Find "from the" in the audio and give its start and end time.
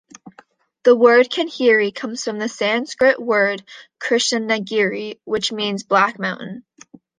2.23-2.47